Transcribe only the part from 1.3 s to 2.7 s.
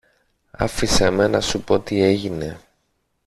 σου πω τι έγινε.